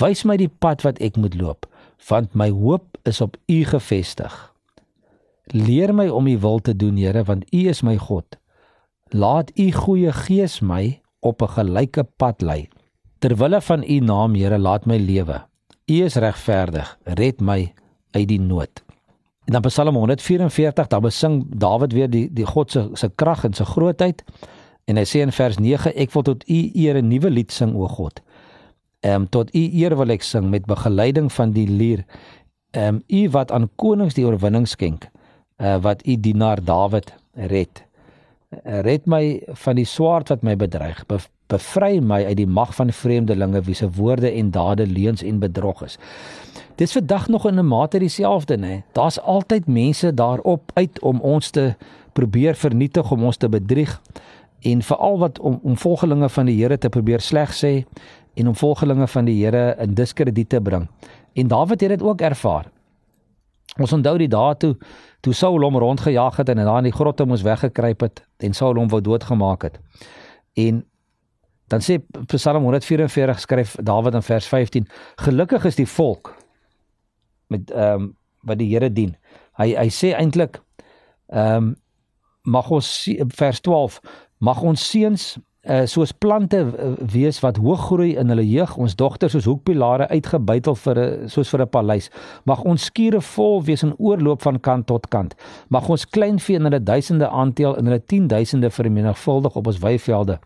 Wys 0.00 0.24
my 0.24 0.36
die 0.36 0.50
pad 0.50 0.84
wat 0.86 1.00
ek 1.04 1.16
moet 1.16 1.36
loop, 1.38 1.66
want 2.08 2.34
my 2.34 2.50
hoop 2.50 2.98
is 3.06 3.20
op 3.20 3.36
u 3.48 3.62
gefestig. 3.64 4.34
Leer 5.54 5.92
my 5.94 6.08
om 6.10 6.26
u 6.26 6.38
wil 6.42 6.58
te 6.58 6.74
doen, 6.74 6.96
Here, 6.96 7.22
want 7.24 7.46
u 7.54 7.68
is 7.70 7.82
my 7.82 7.96
God. 7.96 8.38
Laat 9.14 9.52
u 9.54 9.70
goeie 9.72 10.12
gees 10.12 10.60
my 10.60 11.00
op 11.20 11.42
'n 11.42 11.54
gelyke 11.58 12.04
pad 12.16 12.42
lei. 12.42 12.68
Terwille 13.18 13.60
van 13.60 13.82
u 13.82 13.98
naam, 14.00 14.34
Here, 14.34 14.58
laat 14.58 14.86
my 14.86 14.98
lewe. 14.98 15.46
U 15.86 15.94
is 16.04 16.14
regverdig, 16.14 16.98
red 17.04 17.40
my 17.40 17.72
uit 18.10 18.28
die 18.28 18.40
nood. 18.40 18.85
En 19.46 19.52
dan 19.52 19.62
Psalm 19.62 19.94
144, 19.94 20.86
daar 20.86 21.00
besing 21.00 21.44
Dawid 21.48 21.92
weer 21.92 22.10
die 22.10 22.26
die 22.32 22.46
God 22.46 22.70
se 22.70 22.88
se 22.92 23.10
krag 23.14 23.44
en 23.44 23.54
sy 23.54 23.64
grootheid. 23.64 24.24
En 24.90 24.98
hy 24.98 25.04
sê 25.06 25.22
in 25.22 25.32
vers 25.32 25.58
9, 25.62 25.92
ek 25.94 26.10
wil 26.14 26.24
tot 26.26 26.42
u 26.50 26.58
eer 26.74 26.98
'n 26.98 27.08
nuwe 27.08 27.30
lied 27.30 27.52
sing 27.52 27.76
o 27.78 27.86
God. 27.88 28.22
Ehm 29.00 29.14
um, 29.14 29.28
tot 29.28 29.54
u 29.54 29.62
eer 29.62 29.96
wil 29.96 30.10
ek 30.10 30.22
sing 30.22 30.50
met 30.50 30.66
begeleiding 30.66 31.32
van 31.32 31.52
die 31.52 31.68
lier. 31.68 32.04
Ehm 32.70 32.94
um, 32.94 33.02
u 33.06 33.30
wat 33.30 33.52
aan 33.52 33.70
konings 33.76 34.14
die 34.14 34.26
oorwinning 34.26 34.68
skenk, 34.68 35.08
uh, 35.58 35.76
wat 35.76 36.06
u 36.06 36.20
dienaar 36.20 36.64
Dawid 36.64 37.14
red. 37.34 37.84
Uh, 38.50 38.80
red 38.80 39.06
my 39.06 39.42
van 39.46 39.74
die 39.74 39.84
swaard 39.84 40.28
wat 40.28 40.42
my 40.42 40.56
bedreig. 40.56 41.06
Be 41.06 41.18
bevry 41.46 42.00
my 42.02 42.24
uit 42.26 42.36
die 42.36 42.46
mag 42.46 42.74
van 42.74 42.90
vreemdelinge 42.92 43.60
wie 43.62 43.74
se 43.74 43.86
woorde 43.90 44.30
en 44.30 44.50
dade 44.50 44.86
leuns 44.86 45.22
en 45.22 45.38
bedrog 45.38 45.84
is. 45.86 45.98
Dis 46.76 46.92
vandag 46.92 47.28
nog 47.28 47.46
in 47.46 47.58
'n 47.58 47.66
mate 47.66 47.98
dieselfde, 47.98 48.56
nê. 48.56 48.82
Daar's 48.92 49.20
altyd 49.20 49.66
mense 49.66 50.14
daarop 50.14 50.70
uit 50.74 51.00
om 51.00 51.20
ons 51.20 51.50
te 51.50 51.74
probeer 52.12 52.54
vernietig, 52.54 53.10
om 53.10 53.24
ons 53.24 53.36
te 53.36 53.48
bedrieg 53.48 54.00
en 54.60 54.82
veral 54.82 55.18
wat 55.18 55.38
om 55.38 55.60
om 55.62 55.76
volgelinge 55.76 56.28
van 56.28 56.46
die 56.46 56.62
Here 56.62 56.78
te 56.78 56.88
probeer 56.88 57.20
sleg 57.20 57.54
sê 57.54 57.84
en 58.34 58.48
om 58.48 58.56
volgelinge 58.56 59.06
van 59.06 59.24
die 59.24 59.44
Here 59.44 59.76
in 59.78 59.94
diskrediet 59.94 60.48
te 60.48 60.60
bring. 60.60 60.88
En 61.32 61.48
Dawid 61.48 61.80
het 61.80 61.90
dit 61.90 62.02
ook 62.02 62.20
ervaar. 62.20 62.70
Ons 63.78 63.92
onthou 63.92 64.18
die 64.18 64.28
dae 64.28 64.56
toe 64.56 64.76
toe 65.20 65.32
Saul 65.32 65.62
hom 65.62 65.76
rondgejaag 65.76 66.36
het 66.36 66.48
en 66.48 66.56
daar 66.56 66.78
in 66.78 66.90
die 66.90 66.92
grotte 66.92 67.24
moes 67.24 67.42
weggekruip 67.42 68.00
het 68.00 68.24
en 68.36 68.52
Saul 68.52 68.74
hom 68.74 68.88
wou 68.88 69.00
doodgemaak 69.00 69.62
het. 69.62 69.80
En 70.54 70.84
dan 71.66 71.80
sê 71.80 71.98
Psalm 72.26 72.62
144 72.62 73.40
skryf 73.40 73.76
Dawid 73.82 74.14
in 74.14 74.22
vers 74.22 74.46
15: 74.46 74.88
Gelukkig 75.16 75.64
is 75.64 75.74
die 75.74 75.88
volk 75.88 76.45
met 77.48 77.70
ehm 77.70 78.02
um, 78.02 78.14
wat 78.46 78.58
die 78.58 78.68
Here 78.70 78.92
dien. 78.92 79.16
Hy 79.58 79.74
hy 79.74 79.88
sê 79.90 80.14
eintlik 80.14 80.60
ehm 81.32 81.56
um, 81.56 81.74
mag 82.46 82.70
ons 82.70 83.08
vers 83.34 83.60
12 83.60 84.00
mag 84.38 84.62
ons 84.62 84.90
seuns 84.90 85.36
uh, 85.66 85.82
soos 85.90 86.12
plante 86.12 86.60
wees 87.12 87.40
wat 87.42 87.58
hoog 87.58 87.88
groei 87.88 88.12
in 88.20 88.30
hulle 88.30 88.44
jeug 88.46 88.76
ons 88.80 88.94
dogters 88.98 89.34
soos 89.34 89.48
hoekpilare 89.50 90.08
uitgebuitel 90.12 90.76
vir 90.84 90.98
'n 90.98 91.28
soos 91.28 91.48
vir 91.50 91.62
'n 91.62 91.68
paleis. 91.68 92.10
Mag 92.44 92.62
ons 92.64 92.84
skure 92.84 93.20
vol 93.20 93.62
wees 93.62 93.82
in 93.82 93.94
oorloop 93.98 94.42
van 94.42 94.60
kant 94.60 94.86
tot 94.86 95.08
kant. 95.08 95.34
Mag 95.68 95.88
ons 95.88 96.06
kleinvee 96.06 96.56
in 96.56 96.64
hulle 96.64 96.82
duisende 96.82 97.28
aanteel 97.28 97.76
in 97.76 97.86
hulle 97.86 98.04
tienduisende 98.06 98.70
vermenigvuldig 98.70 99.56
op 99.56 99.66
ons 99.66 99.78
weivelde. 99.78 100.38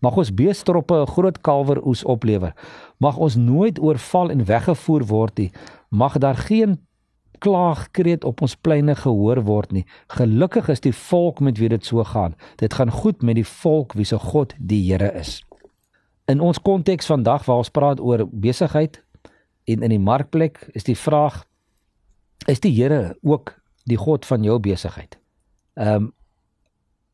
Mag 0.00 0.16
ons 0.16 0.34
beestroppe 0.34 0.94
'n 0.94 1.06
groot 1.06 1.40
kalwer 1.40 1.86
oes 1.86 2.04
oplewer. 2.04 2.54
Mag 2.98 3.16
ons 3.16 3.36
nooit 3.36 3.78
oorval 3.80 4.30
en 4.30 4.44
weggevoer 4.44 5.04
word 5.06 5.38
nie 5.38 5.50
mag 5.88 6.18
daar 6.18 6.36
geen 6.36 6.78
klaagkreet 7.38 8.24
op 8.24 8.40
ons 8.42 8.56
pleine 8.56 8.94
gehoor 8.94 9.42
word 9.46 9.72
nie. 9.72 9.84
Gelukkig 10.06 10.68
is 10.68 10.82
die 10.82 10.94
volk 10.94 11.40
met 11.40 11.58
wie 11.58 11.68
dit 11.68 11.84
so 11.84 12.04
gaan. 12.04 12.34
Dit 12.56 12.74
gaan 12.74 12.90
goed 12.90 13.22
met 13.22 13.38
die 13.38 13.46
volk 13.46 13.94
wie 13.98 14.04
se 14.04 14.18
God 14.18 14.54
die 14.58 14.82
Here 14.90 15.12
is. 15.18 15.42
In 16.26 16.40
ons 16.40 16.60
konteks 16.60 17.06
vandag 17.06 17.46
waar 17.46 17.62
ons 17.62 17.72
praat 17.72 18.00
oor 18.00 18.26
besigheid 18.28 19.02
en 19.64 19.82
in 19.82 19.94
die 19.94 20.02
markplek 20.02 20.66
is 20.74 20.84
die 20.84 20.98
vraag 20.98 21.44
is 22.46 22.60
die 22.60 22.74
Here 22.74 23.16
ook 23.22 23.54
die 23.88 23.96
God 23.96 24.26
van 24.26 24.44
jou 24.44 24.58
besigheid? 24.58 25.18
Ehm 25.74 25.94
um, 25.94 26.12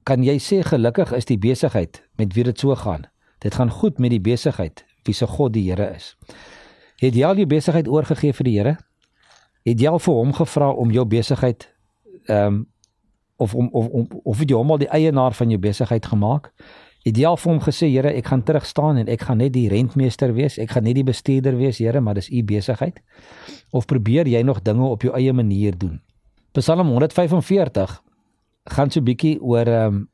kan 0.05 0.21
jy 0.21 0.35
sê 0.37 0.59
gelukkig 0.61 1.15
is 1.17 1.25
die 1.25 1.39
besigheid 1.41 2.03
met 2.21 2.35
wie 2.37 2.45
dit 2.45 2.59
so 2.61 2.75
gaan? 2.77 3.07
Dit 3.41 3.55
gaan 3.55 3.71
goed 3.71 3.99
met 3.99 4.11
die 4.13 4.21
besigheid 4.21 4.85
wie 5.05 5.15
se 5.15 5.27
God 5.27 5.53
die 5.53 5.65
Here 5.71 5.95
is. 5.97 6.17
Het 7.05 7.17
jy 7.19 7.25
al 7.29 7.37
jou 7.43 7.49
besigheid 7.49 7.89
oorgegee 7.91 8.33
vir 8.33 8.49
die 8.49 8.55
Here? 8.57 8.77
Het 9.69 9.81
jy 9.81 9.91
al 9.91 10.01
vir 10.01 10.15
hom 10.17 10.33
gevra 10.37 10.71
om 10.73 10.93
jou 10.93 11.05
besigheid 11.09 11.69
ehm 12.29 12.47
um, 12.47 12.63
of 13.37 13.55
om 13.55 13.69
of 13.73 13.89
om 13.91 14.05
of 14.23 14.39
het 14.39 14.51
jy 14.51 14.57
hom 14.57 14.71
al 14.71 14.79
die 14.79 14.89
eienaar 14.89 15.35
van 15.35 15.51
jou 15.51 15.59
besigheid 15.61 16.07
gemaak? 16.07 16.53
Het 17.05 17.19
jy 17.19 17.27
al 17.29 17.37
vir 17.37 17.51
hom 17.53 17.61
gesê, 17.61 17.89
Here, 17.93 18.13
ek 18.17 18.31
gaan 18.31 18.43
terug 18.43 18.65
staan 18.67 18.97
en 18.97 19.09
ek 19.13 19.27
gaan 19.27 19.43
net 19.43 19.53
die 19.53 19.67
rentmeester 19.69 20.33
wees, 20.33 20.57
ek 20.59 20.71
gaan 20.71 20.87
net 20.87 20.95
die 20.97 21.05
bestuurder 21.05 21.57
wees, 21.59 21.79
Here, 21.79 22.01
maar 22.01 22.15
dis 22.15 22.31
u 22.31 22.41
besigheid? 22.43 23.03
Of 23.71 23.87
probeer 23.87 24.31
jy 24.31 24.41
nog 24.43 24.63
dinge 24.63 24.87
op 24.87 25.03
jou 25.03 25.13
eie 25.15 25.33
manier 25.33 25.77
doen? 25.77 26.01
Psalm 26.53 26.89
145 26.89 28.01
gaan 28.65 28.91
so 28.91 29.01
bietjie 29.05 29.37
oor 29.43 29.69
ehm 29.69 29.95
um, 29.95 30.09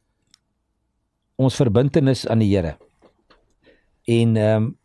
ons 1.40 1.56
verbintenis 1.56 2.26
aan 2.26 2.42
die 2.42 2.50
Here. 2.56 2.74
En 4.08 4.36
ehm 4.36 4.56
um, 4.56 4.76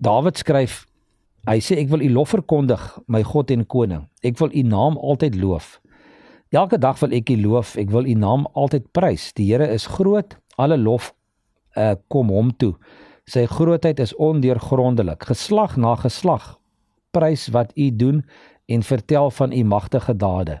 Dawid 0.00 0.38
skryf 0.38 0.86
Hy 1.48 1.56
sê 1.64 1.78
ek 1.80 1.88
wil 1.88 2.02
U 2.04 2.10
lof 2.12 2.34
verkondig, 2.34 2.82
my 3.08 3.22
God 3.24 3.50
en 3.54 3.64
koning. 3.64 4.04
Ek 4.22 4.36
wil 4.40 4.52
U 4.52 4.64
naam 4.68 4.98
altyd 5.00 5.38
loof. 5.40 5.78
Elke 6.52 6.76
dag 6.82 6.98
wil 7.00 7.14
ek 7.16 7.30
U 7.32 7.36
loof, 7.40 7.76
ek 7.80 7.92
wil 7.94 8.08
U 8.08 8.16
naam 8.18 8.44
altyd 8.58 8.90
prys. 8.92 9.30
Die 9.38 9.48
Here 9.48 9.68
is 9.72 9.88
groot, 9.88 10.36
alle 10.60 10.76
lof 10.76 11.14
uh, 11.78 11.94
kom 12.12 12.28
hom 12.34 12.52
toe. 12.60 12.74
Sy 13.30 13.46
grootheid 13.48 14.00
is 14.02 14.12
ondeurgrondelik. 14.18 15.24
Geslag 15.30 15.78
na 15.80 15.94
geslag 15.96 16.56
prys 17.14 17.48
wat 17.54 17.72
U 17.74 17.90
doen 17.96 18.24
en 18.70 18.82
vertel 18.82 19.30
van 19.30 19.52
U 19.52 19.64
magtige 19.64 20.16
dade. 20.16 20.60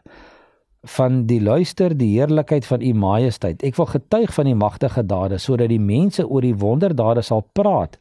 Van 0.96 1.26
die 1.26 1.42
luister 1.42 1.92
die 1.96 2.14
heerlikheid 2.16 2.66
van 2.66 2.82
U 2.82 2.94
majesteit. 2.94 3.62
Ek 3.62 3.76
wil 3.76 3.90
getuig 3.90 4.32
van 4.34 4.48
U 4.48 4.54
magtige 4.54 5.04
dade 5.06 5.38
sodat 5.38 5.70
die 5.70 5.82
mense 5.82 6.26
oor 6.26 6.42
die 6.46 6.56
wonderdade 6.56 7.22
sal 7.22 7.44
praat. 7.52 7.98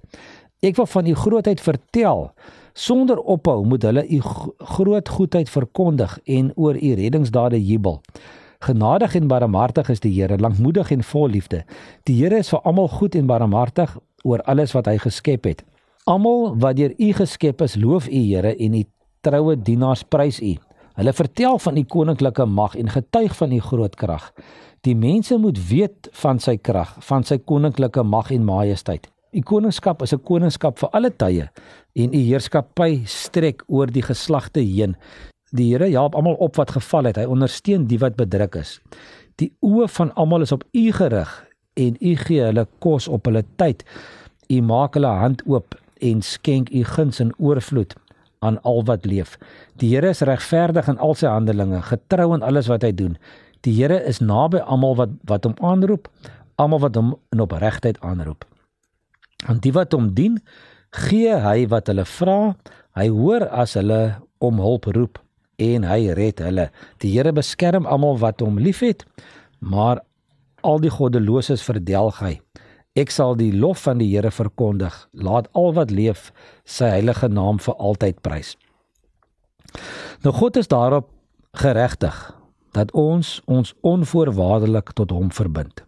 Ek 0.64 0.80
wil 0.80 0.88
van 0.90 1.08
U 1.08 1.16
grootheid 1.16 1.62
vertel 1.62 2.30
Sonder 2.80 3.18
ophou 3.20 3.66
moet 3.68 3.84
hulle 3.84 4.06
u 4.08 4.20
groot 4.58 5.10
goedheid 5.10 5.50
verkondig 5.52 6.14
en 6.24 6.52
oor 6.56 6.78
u 6.80 6.94
reddingsdade 6.94 7.66
jubel. 7.66 7.98
Genadig 8.60 9.16
en 9.16 9.28
barmhartig 9.28 9.90
is 9.90 10.00
die 10.00 10.14
Here, 10.16 10.38
lankmoedig 10.38 10.92
en 10.92 11.04
vol 11.04 11.28
liefde. 11.28 11.66
Die 12.08 12.16
Here 12.22 12.40
is 12.40 12.54
vir 12.54 12.64
almal 12.64 12.88
goed 12.88 13.18
en 13.20 13.28
barmhartig 13.28 13.98
oor 14.24 14.44
alles 14.48 14.72
wat 14.78 14.88
hy 14.88 14.96
geskep 15.04 15.50
het. 15.52 15.66
Almal 16.08 16.56
wat 16.56 16.80
deur 16.80 16.96
u 16.96 17.12
geskep 17.20 17.66
is, 17.68 17.76
loof 17.76 18.08
u 18.08 18.24
Here 18.30 18.56
en 18.56 18.80
u 18.80 18.86
troue 19.28 19.60
dienaars 19.60 20.08
prys 20.08 20.40
u. 20.40 20.56
Hulle 20.96 21.14
vertel 21.14 21.60
van 21.60 21.78
u 21.78 21.84
koninklike 21.84 22.48
mag 22.48 22.80
en 22.80 22.96
getuig 22.96 23.36
van 23.36 23.52
u 23.52 23.60
groot 23.60 23.96
krag. 23.96 24.32
Die 24.88 24.96
mense 24.96 25.36
moet 25.38 25.60
weet 25.68 26.08
van 26.24 26.40
sy 26.40 26.56
krag, 26.56 26.96
van 27.12 27.28
sy 27.28 27.42
koninklike 27.44 28.08
mag 28.08 28.32
en 28.32 28.48
majesteit. 28.48 29.12
U 29.30 29.42
koningskap 29.46 30.02
is 30.02 30.14
'n 30.14 30.24
koningskap 30.26 30.80
vir 30.80 30.90
alle 30.90 31.10
tye 31.12 31.50
en 31.94 32.14
u 32.14 32.22
heerskappy 32.22 33.04
strek 33.06 33.64
oor 33.68 33.92
die 33.92 34.04
geslagte 34.06 34.62
heen. 34.62 34.96
Die 35.52 35.72
Here 35.72 35.90
help 35.90 36.16
almal 36.16 36.38
op 36.38 36.56
wat 36.56 36.72
geval 36.72 37.10
het. 37.10 37.18
Hy 37.18 37.26
ondersteun 37.26 37.88
die 37.90 38.00
wat 38.02 38.18
bedruk 38.20 38.60
is. 38.60 38.78
Die 39.42 39.50
oë 39.66 39.88
van 39.96 40.14
almal 40.14 40.46
is 40.46 40.54
op 40.54 40.66
u 40.76 40.92
gerig 40.92 41.32
en 41.80 41.96
u 42.02 42.16
gee 42.16 42.44
hulle 42.44 42.68
kos 42.84 43.08
op 43.08 43.26
hulle 43.26 43.44
tyd. 43.58 43.84
U 44.50 44.62
maak 44.62 44.98
hulle 44.98 45.14
hand 45.22 45.42
oop 45.48 45.78
en 46.06 46.22
skenk 46.22 46.70
u 46.70 46.84
guns 46.84 47.20
in 47.20 47.34
oorvloed 47.38 47.96
aan 48.40 48.62
al 48.62 48.84
wat 48.86 49.06
leef. 49.06 49.38
Die 49.80 49.96
Here 49.96 50.10
is 50.10 50.22
regverdig 50.22 50.88
in 50.88 50.98
al 50.98 51.16
sy 51.16 51.28
handelinge, 51.28 51.82
getrou 51.88 52.34
in 52.36 52.44
alles 52.44 52.70
wat 52.72 52.84
hy 52.88 52.92
doen. 52.96 53.18
Die 53.68 53.74
Here 53.76 54.00
is 54.08 54.22
naby 54.24 54.62
almal 54.64 54.96
wat 55.00 55.16
wat 55.28 55.48
hom 55.48 55.56
aanroep, 55.60 56.08
almal 56.56 56.84
wat 56.86 56.96
hom 56.96 57.16
in 57.36 57.44
opregtheid 57.44 58.00
aanroep. 58.06 58.46
Want 59.48 59.64
die 59.64 59.74
wat 59.76 59.96
hom 59.96 60.14
dien, 60.16 60.40
gee 60.96 61.36
hy 61.44 61.68
wat 61.72 61.90
hulle 61.92 62.06
vra. 62.06 62.40
Hy 62.98 63.08
hoor 63.14 63.46
as 63.50 63.76
hulle 63.78 64.20
om 64.44 64.60
hulp 64.64 64.90
roep 64.96 65.20
en 65.60 65.86
hy 65.88 66.14
red 66.16 66.40
hulle. 66.44 66.70
Die 67.04 67.12
Here 67.14 67.34
beskerm 67.36 67.88
almal 67.88 68.20
wat 68.22 68.42
hom 68.42 68.60
liefhet, 68.60 69.06
maar 69.60 70.02
al 70.64 70.80
die 70.84 70.92
goddeloses 70.92 71.64
verdelg 71.64 72.22
hy. 72.24 72.40
Ek 73.00 73.12
sal 73.14 73.38
die 73.40 73.52
lof 73.56 73.86
van 73.86 74.00
die 74.02 74.10
Here 74.10 74.32
verkondig. 74.32 74.96
Laat 75.14 75.48
al 75.54 75.74
wat 75.78 75.92
leef 75.92 76.32
sy 76.66 76.90
heilige 76.96 77.30
naam 77.30 77.60
vir 77.64 77.78
altyd 77.78 78.22
prys. 78.26 78.56
Nou 80.26 80.34
God 80.36 80.58
is 80.58 80.68
daarop 80.68 81.12
geregtig 81.60 82.16
dat 82.74 82.92
ons 82.98 83.40
ons 83.46 83.74
onvoorwaardelik 83.82 84.94
tot 84.98 85.14
hom 85.14 85.30
verbind. 85.34 85.84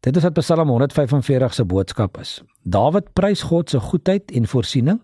Dit 0.00 0.16
is 0.16 0.22
wat 0.22 0.32
Psalm 0.38 0.68
145 0.68 1.54
se 1.54 1.64
boodskap 1.64 2.18
is. 2.22 2.42
Dawid 2.62 3.12
prys 3.18 3.42
God 3.42 3.70
se 3.70 3.80
goedheid 3.80 4.30
en 4.30 4.46
voorsiening, 4.46 5.00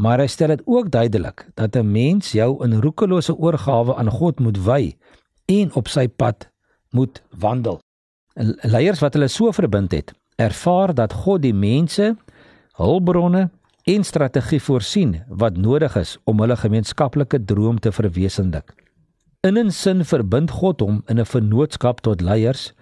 maar 0.00 0.18
hy 0.18 0.26
stel 0.32 0.54
dit 0.54 0.62
ook 0.64 0.88
duidelik 0.90 1.44
dat 1.54 1.76
'n 1.76 1.90
mens 1.90 2.32
jou 2.32 2.64
in 2.64 2.80
roekelose 2.80 3.36
oorgawe 3.36 3.94
aan 3.94 4.10
God 4.10 4.40
moet 4.40 4.58
wy 4.64 4.96
en 5.44 5.74
op 5.74 5.88
sy 5.88 6.08
pad 6.08 6.48
moet 6.90 7.22
wandel. 7.38 7.80
Leiers 8.62 9.00
wat 9.00 9.12
hulle 9.14 9.28
so 9.28 9.52
verbind 9.52 9.92
het, 9.92 10.12
ervaar 10.36 10.94
dat 10.94 11.12
God 11.12 11.42
die 11.42 11.54
mense 11.54 12.16
hulpbronne 12.72 13.50
en 13.84 14.04
strategie 14.04 14.62
voorsien 14.62 15.22
wat 15.28 15.56
nodig 15.56 15.96
is 15.96 16.18
om 16.24 16.40
hulle 16.40 16.56
gemeenskaplike 16.56 17.44
droom 17.44 17.78
te 17.78 17.92
verwesenlik. 17.92 18.74
In 19.40 19.58
'n 19.58 19.70
sin 19.70 20.04
verbind 20.04 20.50
God 20.50 20.80
hom 20.80 21.02
in 21.06 21.20
'n 21.20 21.26
vennootskap 21.26 22.00
tot 22.00 22.20
leiers 22.20 22.72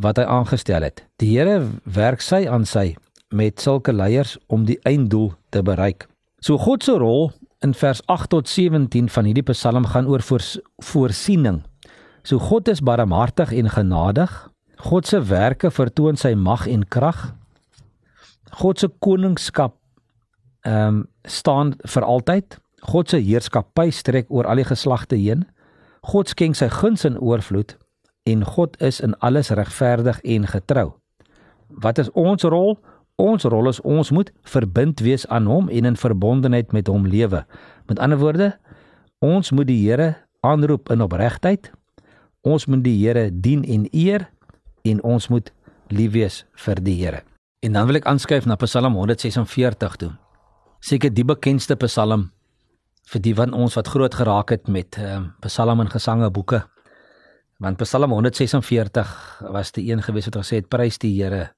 wat 0.00 0.18
hy 0.20 0.24
aangestel 0.24 0.84
het. 0.86 1.04
Die 1.20 1.34
Here 1.34 1.60
werk 1.84 2.24
sy 2.24 2.46
aan 2.48 2.66
sy 2.68 2.94
met 3.30 3.60
sulke 3.62 3.92
leiers 3.92 4.36
om 4.48 4.64
die 4.66 4.78
einddoel 4.88 5.32
te 5.54 5.62
bereik. 5.62 6.08
So 6.40 6.58
God 6.58 6.84
se 6.84 6.96
rol 6.98 7.30
in 7.64 7.74
vers 7.76 8.00
8 8.08 8.30
tot 8.32 8.48
17 8.48 9.10
van 9.12 9.28
hierdie 9.28 9.44
Psalm 9.52 9.86
gaan 9.92 10.08
oor 10.08 10.24
voors, 10.24 10.56
voorsiening. 10.82 11.60
So 12.24 12.40
God 12.40 12.68
is 12.68 12.80
barmhartig 12.80 13.52
en 13.52 13.68
genadig. 13.70 14.32
God 14.80 15.06
se 15.06 15.20
werke 15.28 15.70
vertoon 15.70 16.16
sy 16.16 16.32
mag 16.34 16.66
en 16.68 16.86
krag. 16.88 17.34
God 18.62 18.80
se 18.80 18.88
koningskap 18.98 19.76
ehm 20.66 20.86
um, 20.86 21.06
staan 21.24 21.74
vir 21.84 22.04
altyd. 22.04 22.56
God 22.88 23.10
se 23.12 23.18
heerskappy 23.20 23.90
strek 23.92 24.30
oor 24.32 24.48
al 24.48 24.56
die 24.56 24.64
geslagte 24.64 25.16
heen. 25.20 25.44
God 26.08 26.32
skenk 26.32 26.56
sy 26.56 26.68
guns 26.72 27.04
in 27.04 27.18
oorvloed 27.20 27.76
en 28.22 28.44
God 28.44 28.76
is 28.80 29.00
in 29.00 29.14
alles 29.18 29.50
regverdig 29.50 30.20
en 30.20 30.46
getrou. 30.46 30.92
Wat 31.68 31.98
is 31.98 32.10
ons 32.10 32.42
rol? 32.42 32.78
Ons 33.20 33.44
rol 33.44 33.68
is 33.68 33.80
ons 33.80 34.10
moet 34.10 34.32
verbind 34.48 35.00
wees 35.04 35.26
aan 35.28 35.46
hom 35.46 35.68
en 35.68 35.84
in 35.84 35.96
verbondenheid 35.96 36.72
met 36.72 36.88
hom 36.88 37.06
lewe. 37.06 37.44
Met 37.86 37.98
ander 37.98 38.18
woorde, 38.18 38.52
ons 39.18 39.50
moet 39.50 39.68
die 39.68 39.80
Here 39.84 40.16
aanroep 40.40 40.90
in 40.90 41.02
opregtheid. 41.04 41.70
Ons 42.40 42.66
moet 42.66 42.84
die 42.84 42.96
Here 42.96 43.28
dien 43.32 43.64
en 43.64 43.86
eer 43.92 44.28
en 44.82 45.02
ons 45.02 45.28
moet 45.28 45.52
lief 45.92 46.12
wees 46.16 46.44
vir 46.64 46.80
die 46.80 46.96
Here. 47.02 47.22
En 47.60 47.76
dan 47.76 47.86
wil 47.86 48.00
ek 48.00 48.08
aanskuif 48.08 48.46
na 48.48 48.56
Psalm 48.56 48.96
146 48.96 49.96
toe. 50.00 50.12
Seker 50.80 51.12
die 51.12 51.26
bekendste 51.28 51.76
Psalm 51.76 52.30
vir 53.10 53.20
die 53.20 53.34
van 53.36 53.52
ons 53.52 53.76
wat 53.76 53.90
groot 53.92 54.14
geraak 54.16 54.54
het 54.54 54.68
met 54.68 54.96
ehm 54.96 55.28
uh, 55.28 55.48
Psalm 55.48 55.80
en 55.84 55.90
gesange 55.92 56.30
boeke. 56.30 56.62
Want 57.60 57.76
Psalm 57.76 58.10
146 58.10 59.42
was 59.52 59.72
die 59.76 59.90
een 59.90 60.00
gewees 60.02 60.30
wat 60.30 60.38
gesê 60.40 60.62
het 60.62 60.68
prys 60.72 60.96
die 60.98 61.12
Here. 61.18 61.50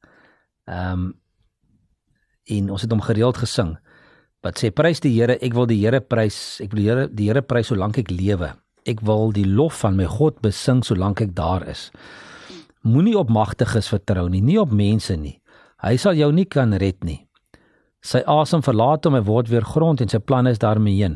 Ehm 0.67 0.93
um, 0.93 1.11
en 2.51 2.73
ons 2.75 2.83
het 2.83 2.91
hom 2.91 3.01
gereeld 3.07 3.37
gesing. 3.39 3.77
Wat 4.43 4.59
sê 4.59 4.73
prys 4.75 4.99
die 5.01 5.13
Here, 5.15 5.37
ek 5.39 5.55
wil 5.55 5.69
die 5.71 5.79
Here 5.79 6.01
prys, 6.01 6.59
ek 6.61 6.73
wil 6.73 6.81
die 6.81 6.89
Here 6.89 7.05
die 7.07 7.29
Here 7.29 7.43
prys 7.47 7.71
solank 7.71 8.01
ek 8.03 8.11
lewe. 8.11 8.51
Ek 8.83 9.05
wil 9.07 9.31
die 9.31 9.47
lof 9.47 9.79
van 9.85 9.95
my 9.95 10.09
God 10.11 10.41
besing 10.43 10.83
solank 10.83 11.23
ek 11.23 11.37
daar 11.39 11.63
is. 11.71 11.93
Moenie 12.83 13.15
op 13.15 13.31
magtiges 13.31 13.93
vertrou 13.93 14.27
nie, 14.29 14.43
nie 14.43 14.59
op 14.59 14.75
mense 14.75 15.15
nie. 15.17 15.37
Hy 15.87 15.95
sal 16.03 16.19
jou 16.19 16.33
nie 16.35 16.49
kan 16.51 16.75
red 16.83 16.99
nie. 17.07 17.21
Sy 18.03 18.25
asem 18.27 18.67
verlaat 18.67 19.07
hom 19.07 19.15
en 19.15 19.29
word 19.29 19.55
weer 19.55 19.63
grond 19.63 20.03
en 20.03 20.11
sy 20.11 20.19
planne 20.19 20.51
is 20.51 20.59
daarmee 20.59 20.99
heen. 20.99 21.15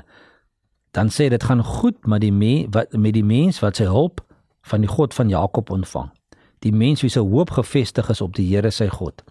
Dan 0.94 1.10
sê 1.10 1.26
dit 1.28 1.42
gaan 1.42 1.64
goed 1.66 2.06
met 2.06 2.22
die 2.22 2.30
me, 2.30 2.68
wat 2.70 2.94
met 2.94 3.18
die 3.18 3.26
mens 3.26 3.58
wat 3.66 3.82
sy 3.82 3.90
hulp 3.90 4.22
van 4.66 4.82
die 4.82 4.90
God 4.90 5.14
van 5.14 5.30
Jakob 5.30 5.70
ontvang. 5.70 6.10
Die 6.64 6.72
mens 6.72 7.04
wie 7.04 7.10
se 7.12 7.22
hoop 7.22 7.52
gefestig 7.54 8.10
is 8.10 8.20
op 8.24 8.34
die 8.36 8.46
Here 8.48 8.70
sy 8.70 8.88
God. 8.90 9.22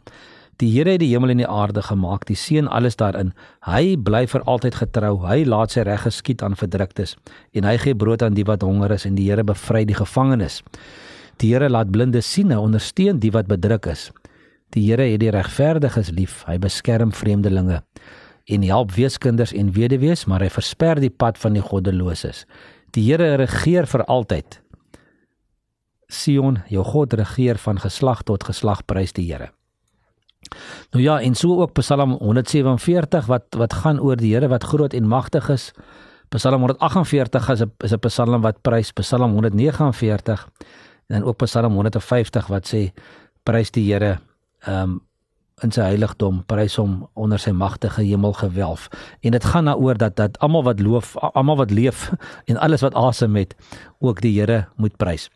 Die 0.61 0.69
Here 0.71 0.93
het 0.95 1.01
die 1.01 1.09
hemel 1.11 1.33
en 1.33 1.41
die 1.41 1.49
aarde 1.51 1.81
gemaak, 1.83 2.23
die 2.29 2.37
see 2.39 2.61
en 2.61 2.69
alles 2.71 2.95
daarin. 2.95 3.33
Hy 3.67 3.97
bly 3.99 4.23
vir 4.31 4.45
altyd 4.47 4.77
getrou. 4.79 5.17
Hy 5.27 5.41
laat 5.43 5.75
sy 5.75 5.83
reg 5.83 6.05
geskied 6.07 6.43
aan 6.45 6.55
verdruktes 6.55 7.17
en 7.51 7.67
hy 7.67 7.75
gee 7.81 7.95
brood 7.95 8.23
aan 8.23 8.37
die 8.37 8.45
wat 8.47 8.63
honger 8.63 8.95
is 8.95 9.07
en 9.09 9.17
die 9.19 9.27
Here 9.27 9.43
bevry 9.43 9.83
die 9.89 9.97
gevangenes. 9.97 10.61
Die 11.43 11.51
Here 11.51 11.67
laat 11.69 11.91
blindes 11.91 12.29
sien 12.31 12.53
en 12.55 12.63
ondersteun 12.63 13.19
die 13.19 13.33
wat 13.35 13.51
bedruk 13.51 13.89
is. 13.91 14.11
Die 14.71 14.85
Here 14.87 15.03
het 15.11 15.19
die 15.19 15.33
regverdiges 15.35 16.13
lief. 16.15 16.43
Hy 16.47 16.55
beskerm 16.63 17.11
vreemdelinge 17.11 17.81
en 18.45 18.61
help 18.61 18.91
weeskinders 18.93 19.55
en 19.57 19.71
weduwees, 19.73 20.27
maar 20.29 20.43
hy 20.45 20.51
versper 20.53 20.99
die 21.01 21.09
pad 21.09 21.39
van 21.41 21.55
die 21.57 21.63
goddeloses. 21.65 22.43
Die 22.95 23.03
Here 23.09 23.35
regeer 23.41 23.89
vir 23.89 24.05
altyd. 24.05 24.61
Sion, 26.25 26.63
jou 26.73 26.83
God 26.83 27.13
regeer 27.13 27.59
van 27.61 27.79
geslag 27.79 28.23
tot 28.25 28.43
geslag, 28.47 28.81
prys 28.89 29.13
die 29.13 29.27
Here. 29.29 29.51
Nou 30.93 31.03
ja, 31.03 31.19
en 31.21 31.35
so 31.35 31.61
ook 31.61 31.73
Psalm 31.79 32.17
147 32.19 33.25
wat 33.29 33.57
wat 33.57 33.73
gaan 33.73 33.99
oor 33.99 34.17
die 34.17 34.33
Here 34.33 34.49
wat 34.49 34.63
groot 34.63 34.93
en 34.93 35.07
magtig 35.07 35.49
is. 35.49 35.71
Psalm 36.33 36.65
148 36.65 37.49
is 37.49 37.61
'n 37.61 37.71
is 37.83 37.93
'n 37.93 37.99
Psalm 37.99 38.41
wat 38.41 38.61
prys 38.61 38.91
Psalm 38.91 39.31
149 39.31 40.49
en 41.07 41.19
dan 41.19 41.23
ook 41.23 41.37
Psalm 41.45 41.73
150 41.73 42.47
wat 42.47 42.67
sê 42.67 42.91
prys 43.43 43.71
die 43.71 43.91
Here 43.91 44.19
um 44.67 45.01
in 45.63 45.71
sy 45.71 45.81
heiligdom, 45.81 46.43
prys 46.49 46.75
hom 46.75 47.07
onder 47.13 47.39
sy 47.39 47.51
magtige 47.51 48.01
hemelgewelf. 48.03 48.89
En 49.21 49.31
dit 49.31 49.43
gaan 49.43 49.65
daaroor 49.65 49.97
dat 49.97 50.15
dat 50.15 50.39
almal 50.39 50.63
wat 50.63 50.79
loof, 50.79 51.15
almal 51.17 51.55
wat 51.55 51.71
leef 51.71 52.11
en 52.49 52.57
alles 52.57 52.81
wat 52.81 52.95
asem 52.95 53.35
het, 53.35 53.55
ook 53.99 54.21
die 54.21 54.39
Here 54.39 54.67
moet 54.75 54.97
prys. 54.97 55.29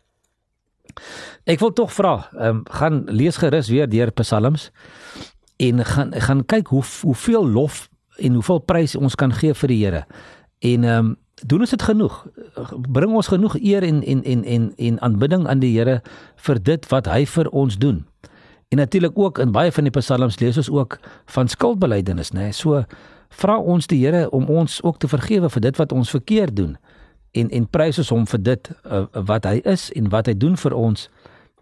Ek 1.44 1.60
wil 1.62 1.72
tog 1.72 1.92
vra, 1.92 2.14
ehm 2.36 2.60
um, 2.60 2.60
gaan 2.70 3.04
lees 3.06 3.36
gerus 3.36 3.68
weer 3.68 3.88
deur 3.88 4.12
Psalms 4.12 4.70
en 5.56 5.84
gaan 5.84 6.12
gaan 6.12 6.44
kyk 6.44 6.68
hoe 6.68 6.84
hoeveel 7.02 7.48
lof 7.48 7.88
en 8.16 8.32
hoeveel 8.32 8.58
prys 8.58 8.96
ons 8.96 9.14
kan 9.14 9.32
gee 9.32 9.54
vir 9.54 9.68
die 9.68 9.80
Here. 9.84 10.04
En 10.58 10.84
ehm 10.84 11.06
um, 11.06 11.16
doen 11.46 11.60
ons 11.64 11.70
dit 11.70 11.82
genoeg? 11.82 12.16
Bring 12.92 13.14
ons 13.16 13.28
genoeg 13.32 13.56
eer 13.60 13.82
en 13.82 14.02
en 14.02 14.22
en 14.24 14.44
en 14.44 14.72
en 14.76 15.00
aanbidding 15.00 15.46
aan 15.48 15.60
die 15.60 15.72
Here 15.78 16.00
vir 16.36 16.62
dit 16.62 16.88
wat 16.88 17.06
hy 17.06 17.24
vir 17.26 17.48
ons 17.48 17.78
doen. 17.78 18.04
En 18.68 18.78
natuurlik 18.78 19.18
ook 19.18 19.38
in 19.38 19.52
baie 19.52 19.72
van 19.72 19.84
die 19.84 19.94
psalms 19.94 20.38
lees 20.38 20.56
ons 20.56 20.70
ook 20.70 20.98
van 21.26 21.48
skuldbelydenis, 21.48 22.30
né? 22.30 22.40
Nee? 22.40 22.52
So 22.52 22.84
vra 23.28 23.56
ons 23.58 23.86
die 23.86 24.04
Here 24.04 24.30
om 24.30 24.46
ons 24.46 24.82
ook 24.82 24.98
te 24.98 25.08
vergewe 25.08 25.50
vir 25.50 25.60
dit 25.60 25.76
wat 25.76 25.92
ons 25.92 26.10
verkeerd 26.10 26.56
doen 26.56 26.76
en 27.32 27.50
en 27.50 27.66
prys 27.70 27.98
ons 27.98 28.12
hom 28.14 28.26
vir 28.26 28.42
dit 28.42 28.70
uh, 28.84 29.04
wat 29.12 29.44
hy 29.44 29.60
is 29.64 29.90
en 29.96 30.08
wat 30.10 30.26
hy 30.26 30.34
doen 30.34 30.56
vir 30.56 30.74
ons. 30.74 31.08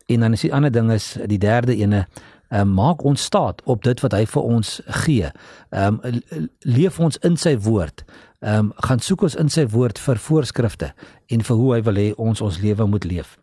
En 0.08 0.20
dan 0.20 0.32
is 0.32 0.44
die 0.46 0.52
ander 0.54 0.72
ding 0.72 0.92
is 0.92 1.16
die 1.28 1.38
derde 1.38 1.76
ene 1.76 2.06
uh, 2.06 2.62
maak 2.62 3.04
ons 3.04 3.22
staat 3.22 3.60
op 3.64 3.82
dit 3.84 4.00
wat 4.00 4.12
hy 4.12 4.24
vir 4.26 4.42
ons 4.42 4.80
gee. 5.04 5.32
Ehm 5.70 6.00
um, 6.02 6.48
leef 6.60 7.00
ons 7.00 7.20
in 7.26 7.36
sy 7.36 7.56
woord. 7.58 8.04
Ehm 8.40 8.70
um, 8.70 8.72
gaan 8.86 9.02
soek 9.04 9.26
ons 9.28 9.36
in 9.36 9.48
sy 9.52 9.66
woord 9.66 9.98
vir 9.98 10.16
voorskrifte 10.28 10.94
en 11.26 11.44
vir 11.44 11.56
hoe 11.56 11.74
hy 11.74 11.82
wil 11.82 12.00
hê 12.00 12.08
ons 12.16 12.40
ons 12.40 12.60
lewe 12.62 12.86
moet 12.86 13.04
leef. 13.04 13.36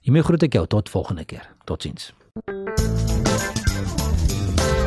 Hiermee 0.01 0.23
groet 0.23 0.43
ek 0.43 0.53
jou 0.53 0.67
tot 0.67 0.89
volgende 0.89 1.25
keer. 1.25 1.49
Totsiens. 1.63 2.13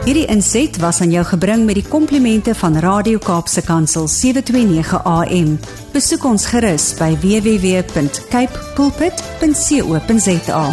Hierdie 0.05 0.27
inset 0.29 0.77
was 0.83 0.98
aan 1.00 1.14
jou 1.14 1.22
gebring 1.24 1.62
met 1.64 1.79
die 1.81 1.87
komplimente 1.88 2.53
van 2.61 2.77
Radio 2.85 3.22
Kaapse 3.24 3.64
Kansel 3.64 4.05
729 4.09 5.00
AM. 5.05 5.57
Besoek 5.94 6.29
ons 6.29 6.44
gerus 6.53 6.92
by 7.00 7.14
www.cape 7.24 8.64
pulpit.co.za. 8.77 10.64